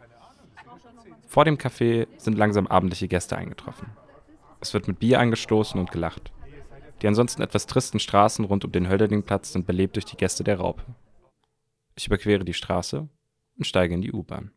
Vor 1.27 1.46
dem 1.46 1.58
Café 1.58 2.08
sind 2.18 2.38
langsam 2.38 2.68
abendliche 2.68 3.08
Gäste 3.08 3.36
eingetroffen. 3.36 3.89
Es 4.62 4.74
wird 4.74 4.88
mit 4.88 5.00
Bier 5.00 5.20
angestoßen 5.20 5.80
und 5.80 5.92
gelacht. 5.92 6.32
Die 7.01 7.08
ansonsten 7.08 7.42
etwas 7.42 7.66
tristen 7.66 8.00
Straßen 8.00 8.46
rund 8.46 8.63
um 8.63 8.72
den 8.72 8.88
Hölderdingplatz 8.88 9.54
sind 9.54 9.68
belebt 9.68 9.96
durch 9.96 10.06
die 10.06 10.18
Gäste 10.18 10.44
der 10.44 10.60
Raupe. 10.60 10.84
Ich 11.96 12.08
überquere 12.08 12.46
die 12.46 12.54
Straße 12.54 13.08
und 13.58 13.66
steige 13.66 13.94
in 13.94 14.02
die 14.02 14.12
U-Bahn. 14.12 14.52